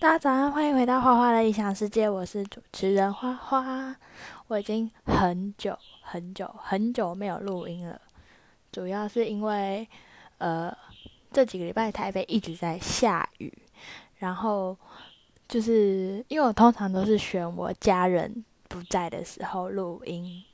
[0.00, 3.96] 大家早上欢迎回到花花的理想世界，我是主持人花花。
[4.46, 8.00] 我已经很久很久很久没有录音了，
[8.70, 9.88] 主要是因为
[10.38, 10.72] 呃
[11.32, 13.52] 这几个礼拜台北一直在下雨，
[14.18, 14.76] 然后
[15.48, 20.44] 就是因为我通常都是选我家人不在的时候录音，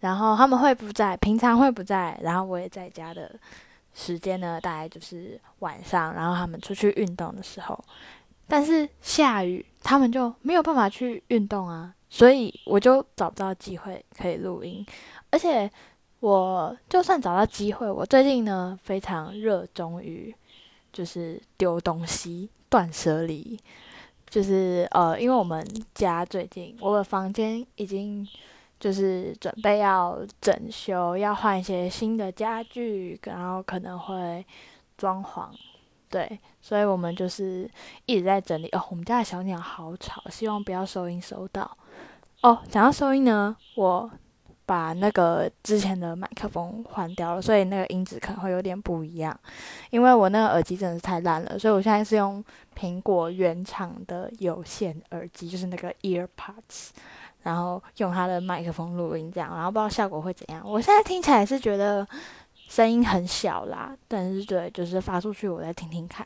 [0.00, 3.34] 然后他们会不在，平常会不在，然后我也在家的
[3.94, 7.82] 时间呢，大概就是晚上，然后他们出去运动的时候。
[8.50, 14.84] 但是下雨，他们就没有办法去运动啊，所以我就找不到机会可以录音。
[15.30, 15.70] 而且，
[16.18, 20.34] 我就算找到机会，我最近呢非常热衷于
[20.92, 23.58] 就是丢东西、断舍离。
[24.28, 28.24] 就是呃，因为我们家最近我的房间已经
[28.78, 34.46] 就是准备要整修，要换一些新的家具，然后可能会
[34.96, 35.48] 装潢。
[36.10, 37.70] 对，所以我们就是
[38.04, 38.82] 一直在整理哦。
[38.90, 41.70] 我们家的小鸟好吵，希望不要收音收到。
[42.42, 44.10] 哦，讲到收音呢，我
[44.66, 49.38] 把那个之前的麦克风换掉了，所以那个音质可能会有点不一样。
[49.90, 52.44] 因为我那个耳机真的是太烂了，所以我现在是用
[52.76, 56.88] 苹果原厂的有线耳机，就是那个 EarPods，
[57.42, 60.60] 然后用它的麦克风录音这样，然后不知道效果会怎样。
[60.64, 62.04] 我现在听起来是觉得。
[62.70, 66.24] 声音很小啦，但是对，就是发出去，我再听听看。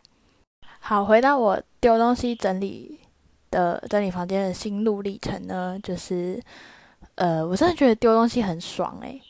[0.78, 3.00] 好，回到我丢东西整理
[3.50, 6.38] 的整理房间的心路历程呢，就是，
[7.14, 9.20] 呃，我真的觉得丢东西很爽诶，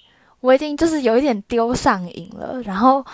[0.40, 3.04] 我已经就是有一点丢上瘾了，然后。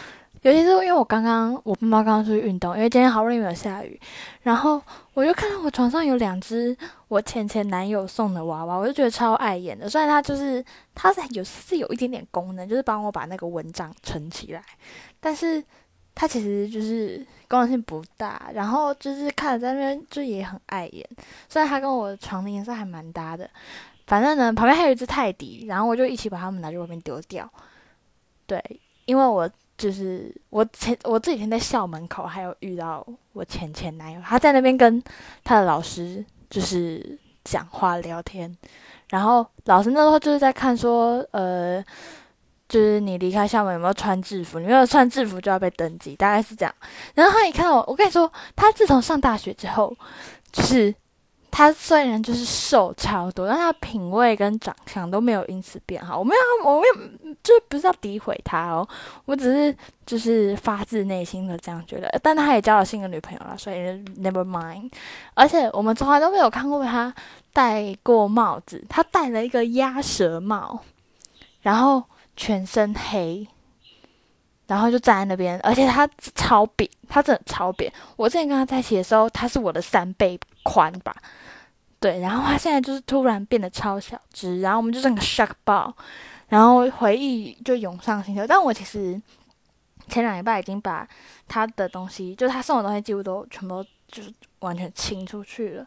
[0.43, 4.01] 尤其是因为我刚刚我爸妈刚刚出去运动，因为今天好不容易没有下雨，
[4.43, 4.81] 然后
[5.13, 6.75] 我就看到我床上有两只
[7.09, 9.89] 我前前男友送的娃娃，我就觉得超碍眼的。
[9.89, 14.63] 虽然它就是它是有是有一点点功能，就是帮我把那个蚊帐撑起来，
[15.21, 15.63] 但是
[16.15, 21.07] 它其实就是功能性不大，然后就是看着在那边就也很碍眼。
[21.49, 23.49] 虽然它跟我床的颜色还蛮搭的，
[24.07, 27.51] 反正呢旁边还有一只泰迪，然后我就一起把它们拿去外面丢掉。
[28.47, 28.63] 对，
[29.11, 29.51] 因为我。
[29.81, 35.03] 就是我前我这几天在校门口还有遇到我前前男友，他在那边跟
[35.43, 38.55] 他的老师就是讲话聊天，
[39.09, 41.83] 然后老师那时候就是在看说，呃，
[42.69, 44.59] 就是你离开校门有没有穿制服？
[44.59, 46.75] 你没有穿制服就要被登记，大概是这样。
[47.15, 49.97] 然后他一看到我，我跟你说，他自从上大学之后，
[50.53, 50.95] 就是。
[51.51, 56.19] 他虽然就是瘦超多，但他品味跟长相都没有因此变好。
[56.19, 58.87] 我没有，我没有，就不是要诋毁他哦，
[59.25, 62.09] 我只是就是发自内心的这样觉得。
[62.23, 63.77] 但他也交了新的女朋友了，所以
[64.21, 64.91] never mind。
[65.35, 67.13] 而且我们从来都没有看过他
[67.53, 70.81] 戴过帽子，他戴了一个鸭舌帽，
[71.63, 72.03] 然后
[72.37, 73.47] 全身黑，
[74.67, 77.93] 然后就站在那边，而且他超扁，他真的超扁。
[78.17, 81.15] 我之前跟他在一起的时候，他是我的三倍宽吧。
[81.99, 85.95] 对，然后他现在就是突然变得超小只，然后我们就整个 shock 爆，
[86.49, 88.47] 然后回忆就涌上心头。
[88.47, 89.21] 但我其实
[90.09, 91.07] 前两礼拜已经把
[91.47, 95.87] 他的东西，就是他送的东西，几乎都全部就是完全清出去了，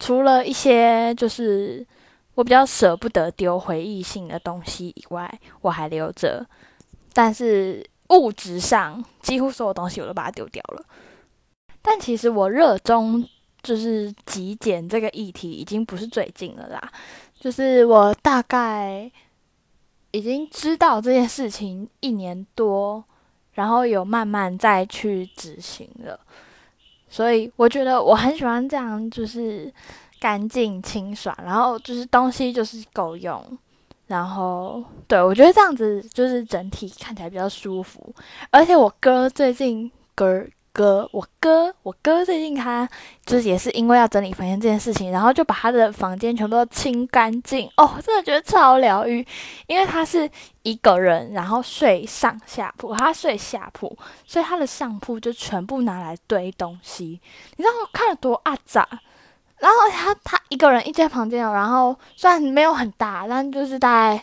[0.00, 1.86] 除了一些就是
[2.34, 6.44] 我比较舍不得丢回忆性的东西以外，我还留着。
[7.12, 10.84] 但是物质上几乎所有东西我都把它丢掉了。
[11.80, 13.24] 但其实我热衷。
[13.66, 16.92] 就是极简这个议题已经不是最近了啦，
[17.36, 19.10] 就是我大概
[20.12, 23.02] 已经知道这件事情一年多，
[23.54, 26.20] 然后有慢慢再去执行了，
[27.08, 29.74] 所以我觉得我很喜欢这样，就是
[30.20, 33.44] 干净清爽，然后就是东西就是够用，
[34.06, 38.14] 然后对我觉得这样子就是整体看起来比较舒服，
[38.50, 40.46] 而且我哥最近哥。
[40.76, 42.86] 哥，我哥，我哥最近他
[43.24, 49.26] 就是也是因为要整理房间这件事情，然后就把他的房间全部都清干净哦，真的觉得超疗愈。
[49.68, 50.30] 因为他是
[50.64, 57.18] 一个人，然后睡上下铺，他睡下铺，所以他的上铺就全部拿来堆东西。
[57.56, 58.86] 你知道看了多阿杂？
[59.58, 64.22] 然后他他一个人一间房间，然后虽然没有很大，但就是大概。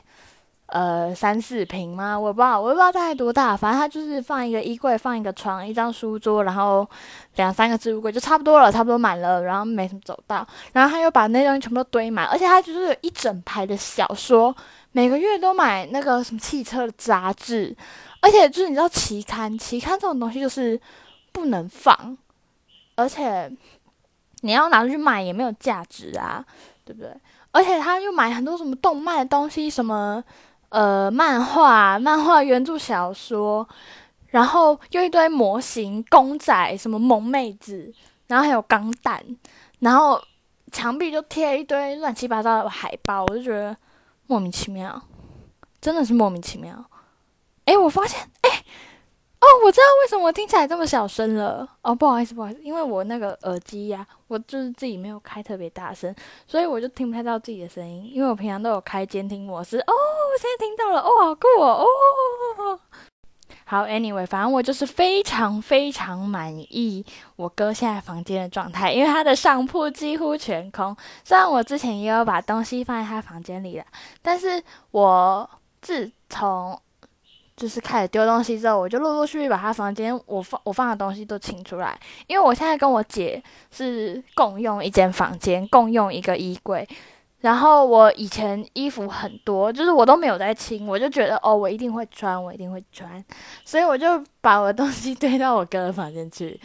[0.73, 2.19] 呃，三四平吗？
[2.19, 3.55] 我不知道，我也不知道大概多大。
[3.55, 6.83] 反正它就是放一个衣柜，放一个床，一张书桌，然后
[7.35, 9.43] 两三个置物柜就差不多了，差不多满了。
[9.43, 14.55] 然后没什么走道，然后他又把那东西全部都堆满，而且他就是有一整排的小说，
[14.93, 17.77] 每个月都买那个什么汽车的杂志，
[18.19, 20.81] 而且就是你知道期刊，期刊这种东西就是
[21.31, 22.17] 不能放，
[22.95, 23.47] 而且
[24.41, 26.43] 你要拿出去卖也没有价值啊，
[26.83, 27.11] 对不对？
[27.51, 30.23] 而且他又买很多什么动漫的东西，什么。
[30.73, 33.69] 呃，漫画、漫画原著小说，
[34.29, 37.93] 然后又一堆模型、公仔，什么萌妹子，
[38.25, 39.23] 然后还有钢弹，
[39.81, 40.19] 然后
[40.71, 43.77] 墙壁就贴一堆乱七八糟的海报，我就觉得
[44.25, 44.99] 莫名其妙，
[45.79, 46.83] 真的是莫名其妙。
[47.65, 48.27] 诶，我发现，
[49.43, 51.67] 哦，我知道为什么我听起来这么小声了。
[51.81, 56.15] 哦，不好意思，不好意思，因为我那个耳机呀，我就是自己没有开特别大声，
[56.47, 58.09] 所以我就听不太到自己的声音。
[58.13, 59.77] 因为我平常都有开监听模式。
[59.79, 61.85] 哦，我现在听到了，哦，好酷哦，
[62.57, 62.79] 哦。
[63.65, 67.05] 好，Anyway，反正我就是非常非常满意
[67.35, 70.95] 我哥现在房间的状态，因为他的上铺几乎全空。
[71.23, 73.85] 虽然我之前也有把东西放在他房间里了，
[74.21, 75.49] 但是我
[75.81, 76.79] 自从
[77.55, 81.97] 就是开始丢东西之后，我就陆陆续续把他房间我放我放的东西都清出来，
[82.27, 83.41] 因为我现在跟我姐
[83.71, 86.87] 是共用一间房间，共用一个衣柜。
[87.41, 93.21] 然后我以前衣服很多，就是我都没有在清，我就觉得哦，我一定会穿，我一定会穿，
[93.65, 96.57] 所以我就把我的东西 堆到我哥的房间去，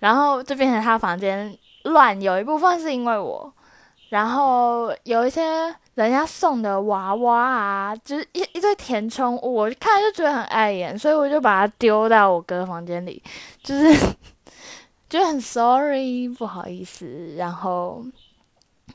[0.00, 2.20] 然后就变成他房间乱。
[2.20, 3.52] 有一部分是因为我，
[4.08, 13.22] 然后有一些人家送的娃娃啊，就是一一堆填充物，我看就觉得很碍眼，所以我就把它丢到我哥房间里，
[13.62, 14.16] 就是
[15.08, 18.04] 就很 sorry，不好意思，然后。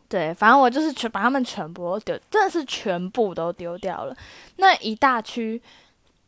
[0.07, 4.13] 对，反正我就是全把他们全部都丢，真的是全部都丢掉了。
[4.57, 5.61] 那一大区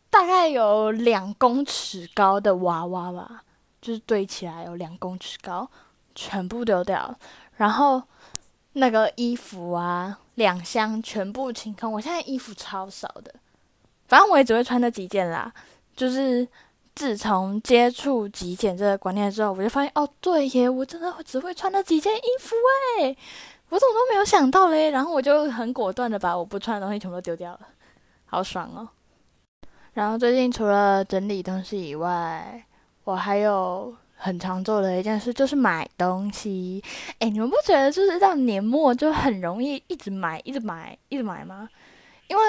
[0.10, 3.44] 大概有两公尺高的娃娃吧，
[3.82, 5.70] 就是堆起来有两公尺高，
[6.16, 7.18] 全部丢掉了。
[7.58, 8.02] 然后
[8.74, 11.92] 那个衣服啊，两箱全部清空。
[11.92, 13.34] 我现在衣服超少的，
[14.08, 15.54] 反正我也只会穿那几件啦。
[15.96, 16.48] 就是
[16.96, 22.56] 自从接触极简这个观念之后，我就发现哦，对耶，我真的只会穿那几件衣服
[23.00, 23.18] 诶。
[23.70, 27.60] 我怎么都没有想到嘞，然后我就很果断的把我不穿的东西全部都丢掉了，
[28.26, 28.88] 好爽哦。
[29.94, 32.64] 然后最近除了整理东西以外，
[33.04, 36.82] 我还有很常做的一件事就是买东西。
[37.20, 41.70] 哎，你们不觉得就是到年末就很容易一直买、一直买、一直买吗？
[42.28, 42.44] 因为。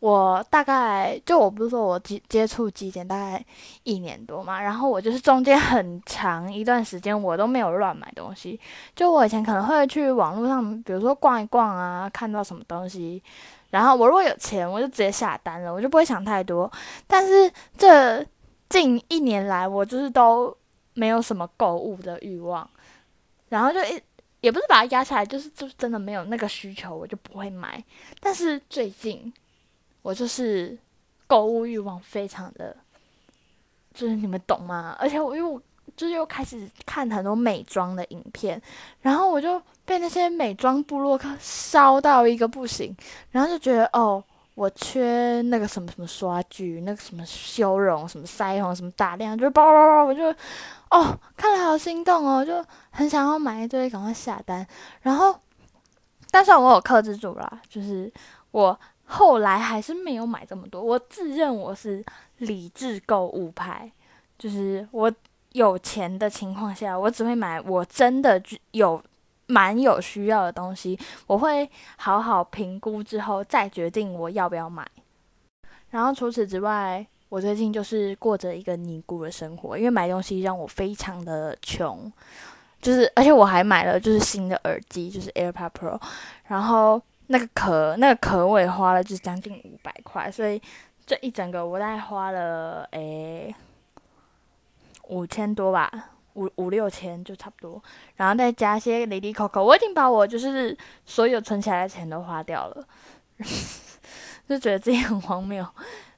[0.00, 3.44] 我大概就我不是说我接接触极简大概
[3.82, 8.60] 一年多嘛，然后我就是中间很长一段时间我都没有乱买东西。
[8.94, 13.20] 就我以前可能会去网络上，比如说逛一逛啊，看到什么东西，
[13.70, 16.70] 然后我如果有钱，我就直接下单了，我就不会想太多。
[17.08, 18.24] 但是这
[18.68, 20.56] 近一年来，我就是都
[20.98, 22.68] 没有什么购物的欲望，
[23.48, 24.02] 然后就一
[24.40, 27.82] 也不是把它压下来，就是就真的没有那个需求，我就不会买。
[28.20, 29.32] 但是最近。
[30.00, 30.78] 我就是
[31.26, 32.74] 购物欲望非常的，
[33.92, 34.96] 就是你们懂吗？
[34.98, 35.60] 而且我又
[35.96, 38.62] 就是又开始看很多美妆的影片，
[39.02, 42.96] 然后我就被那些美妆部落客烧到一个不行，
[43.32, 44.22] 然后就觉得哦，
[44.58, 50.24] 我缺那个什么什么刷具，那个什么修容，什么腮红，什么打亮，就叭叭叭，我就
[50.90, 54.66] 哦看了好心动哦，就很想要买一堆，赶快下单。
[55.02, 55.38] 然后，
[56.30, 58.12] 但是我有克制住了，就是
[58.50, 58.78] 我。
[59.10, 60.82] 后来还是没有买这么多。
[60.82, 62.04] 我自认我是
[62.36, 63.90] 理智购物派，
[64.38, 65.10] 就是我
[65.52, 68.38] 有钱的情况下，我只会买我真的
[68.72, 69.02] 有
[69.48, 70.98] 蛮有需要的东西。
[71.26, 74.86] 我会好好评估之后再决定我要不要买。
[75.90, 82.10] 然后除此之外，我最近就是过着一个尼姑的生活，因为买东西让我非常的穷，
[82.80, 86.00] 就是而且我还买了就是新的耳机，就是 AirPod Pro，
[86.46, 87.02] 然后。
[87.30, 90.58] 那个壳，那个壳我也花了，就是将近五百块，所以
[91.04, 93.54] 这一整个我大概花了诶
[95.08, 95.92] 五千多吧，
[96.38, 97.82] 五五六千就差不多，
[98.16, 102.86] 然后再加些零零扣扣，我已经把我就是所有存起来的钱都花掉了，
[104.48, 105.66] 就觉得自己很荒谬。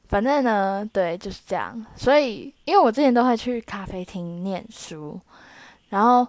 [0.08, 1.86] 反正呢，对，就是这样。
[1.96, 5.18] 所以，因为我之前都会去咖啡厅念书，
[5.88, 6.26] 然后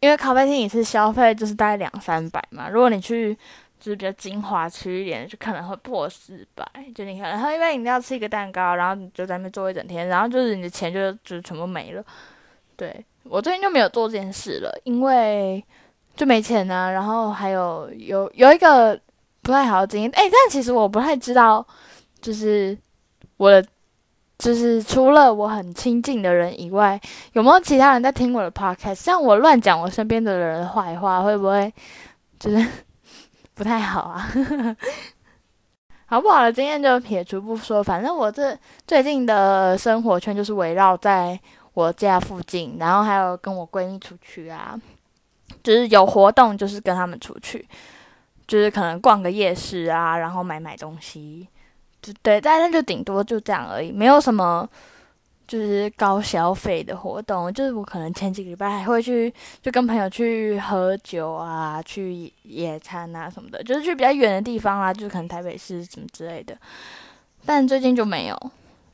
[0.00, 3.38] 因为咖啡厅一次消费就是大概两三百嘛，如果你去。
[3.82, 6.64] 就是比较精华区一点，就可能会破四百。
[6.94, 12.04] 就你看，然后一般饮料吃一个蛋糕，然后你就在那边坐一整天，然后就是你的钱就就全部没了。
[12.76, 15.64] 对我最近就没有做这件事了，因为
[16.16, 16.90] 就没钱呢。
[16.92, 18.98] 然后还有有有一个
[19.42, 21.66] 不太好的经验，哎，但其实我不太知道，
[22.20, 22.76] 就是
[23.36, 23.64] 我的
[24.38, 27.00] 就是除了我很亲近的人以外，
[27.32, 28.96] 有没有其他人在听我的 podcast？
[28.96, 31.72] 像我乱讲我身边的人坏话，会不会
[32.38, 32.66] 就是？
[33.54, 34.26] 不太好啊，
[36.06, 41.38] 好不好的经验就撇除不说，反正我这最近的生活圈就是围绕在
[41.74, 44.78] 我家附近，然后还有跟我闺蜜出去啊，
[45.62, 47.66] 就是有活动就是跟他们出去，
[48.46, 51.48] 就是可能逛个夜市啊，然后买买东西，
[52.02, 54.68] 就对，但是就顶多就这样而已，没有什么
[55.46, 66.56] 就是高消费的活动，就是我可能前几个礼拜还会去，就跟朋友去喝酒啊，去野餐啊什么的，就是去比较远的地方啊，就是可能台北市什么之类的。
[67.44, 68.50] 但最近就没有，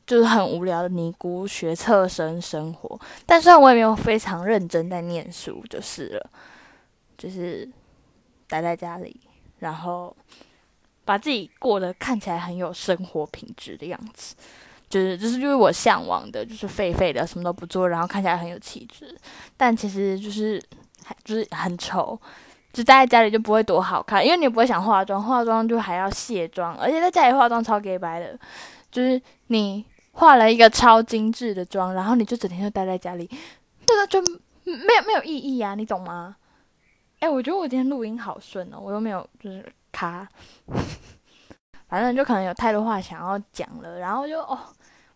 [0.09, 2.99] 就是很无聊的尼姑学测生生活。
[3.27, 6.29] 但虽然我也没有非常认真在念书，就是了，
[7.15, 7.69] 就是
[8.47, 9.15] 待在家里，
[9.59, 10.15] 然后
[11.05, 14.35] 把自己过得看起来很有生活品质的样子。
[14.89, 19.15] 就是就是就是我向往的，就是废废的，什么都不做，然后看起来很有气质，
[19.55, 20.59] 但其实就是
[21.05, 22.19] 还就是很丑，
[22.73, 28.35] 就待在家里就不会多好看，因为你不会想化妆，化妆就还要卸妆，而且在家里化妆超 gay 白的，
[28.91, 29.85] 就是你
[30.19, 33.29] 化了一个超精致的妆，然后你就整天就待在家里，
[33.85, 34.21] 这个就
[34.65, 36.35] 没有没有意义啊，你懂吗？
[37.19, 40.27] 哎，我觉得我今天录音好顺哦，我又没有就是卡，
[41.87, 44.59] 反正就可能有太多话想要讲了，然后就哦。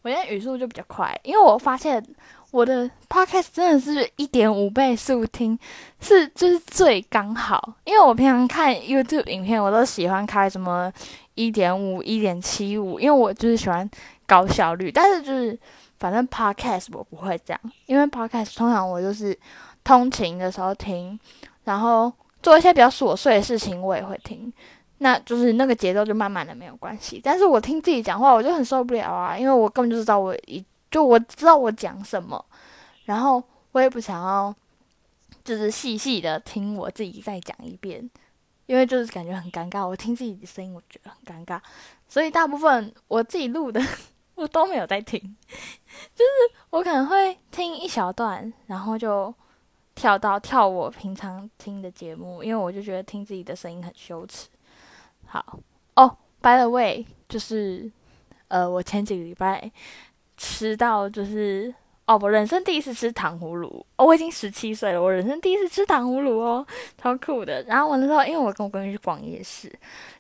[0.02, 2.06] 我现在语速就比较快，因为我发现
[2.52, 5.58] 我的 podcast 真的是一点五倍速听，
[6.02, 7.76] 是就是最刚好。
[7.86, 10.92] 因为我平常看 YouTube 影片，我都喜欢开什么
[11.36, 13.90] 一点五、一点七五，因为我就是喜欢
[14.26, 14.92] 高效率。
[14.92, 15.58] 但是就是
[16.00, 19.38] 反正 podcast 我不会这样，因为 podcast 通常我就是
[19.84, 21.20] 通勤的时候听，
[21.64, 22.12] 然后
[22.42, 24.52] 做一些比较琐碎的事情我也会听。
[25.00, 32.46] 那就是那个节奏就慢慢的没有关系，但是我听自己讲话我就很受不了啊，因为我根本就知道我一就我知道我讲什么，
[33.04, 34.56] 然后我也不想要
[35.44, 38.10] 就是细细的听我自己再讲一遍，
[38.66, 41.60] 因为就是感觉很尴尬，我听自己的声音我觉得很尴尬，
[42.08, 43.82] 所以大部分我自己录的
[44.36, 45.20] 我都没有在听，
[46.16, 49.34] 就是我可能会听一小段，然后就
[49.96, 54.48] 跳到跳我平常听的节目，因为我就觉得听自己的声音很羞耻。
[55.26, 55.60] 好
[55.96, 57.92] 哦，By the way，就是，
[58.48, 59.72] 呃，我前几个礼拜
[60.36, 61.74] 吃到就是
[62.06, 66.66] 哦，我人生第一次吃糖葫芦哦，我已经十七岁了，我人生第一次吃糖葫芦哦，
[66.98, 67.64] 超酷的。
[67.64, 69.72] 然后我那时候因为我跟我闺蜜去逛夜市，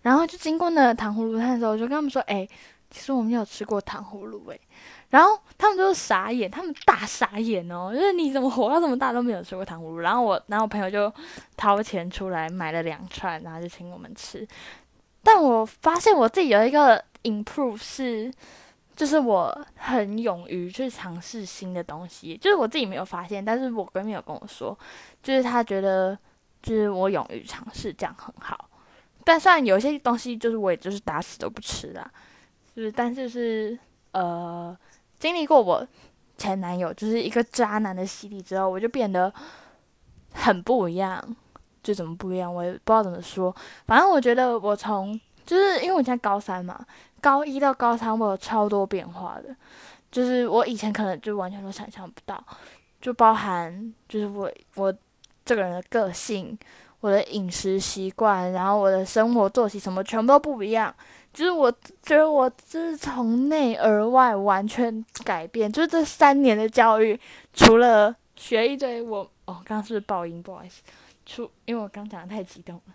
[0.01, 2.47] 然后就经过那糖葫芦摊的时候，我就跟他们说，哎，
[2.93, 4.59] 其实我们有吃过糖葫芦哎，
[5.09, 9.97] 然后他们就是傻眼，他们大傻眼哦，就是你怎么活到这么大都没有吃过糖葫芦？
[9.97, 11.11] 然后我，然后我朋友就
[11.57, 14.47] 掏钱出来买了两串，然后就请我们吃。
[15.23, 18.31] 但我发现我自己有一个 improve 是，
[18.95, 24.77] 就是我很勇于去尝试新的东西，就是我自己没有发现，但是我闺蜜有跟我说，
[25.23, 26.15] 就是她觉得
[26.61, 28.69] 就是我勇于尝试这样很好。
[29.25, 32.11] 但虽然有些东西就是我也就是打死都不吃啦，
[32.75, 33.77] 就是但是是
[34.11, 34.75] 呃
[35.19, 35.87] 经历过我
[36.37, 39.33] 前男友就是一个渣男的洗礼之后，我就变得
[40.33, 41.35] 很不一样。
[41.83, 43.53] 就怎么不一样，我也不知道怎么说。
[43.85, 46.79] 反正我觉得我从就是因为我现在高三嘛，
[47.19, 49.53] 高一到高三我有超多变化的，
[50.09, 52.41] 就是我以前可能就完全都想象不到，
[53.01, 54.95] 就包含就是我我
[55.43, 56.57] 这个人的个性，
[57.01, 60.95] 我的饮食习惯，然后我的生活作息什么全部都不一样。
[61.33, 61.71] 就是我
[62.03, 67.19] 觉得我就是从内而外完全改变，就是这三年的教育，
[67.53, 70.83] 除了学一堆我哦，刚刚是爆音，不好意思。
[71.25, 72.93] 除因为我刚讲的太激动了，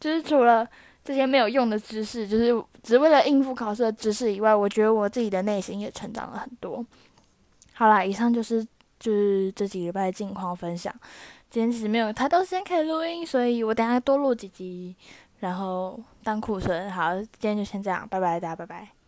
[0.00, 0.66] 就是除了
[1.04, 6.84] 这些没有用的知识，就是只为了应付考试的知识以外，我觉得我自己的内心也成长了很多。
[7.74, 8.66] 好啦，以上就是
[8.98, 10.94] 就是这几礼拜的近况分享。
[11.50, 14.94] 今天其实没有太多时间可以录音，所以我等下多录几集，
[15.40, 16.90] 然后当库存。
[16.92, 18.99] 好，今天就先这样，拜拜，大家拜拜。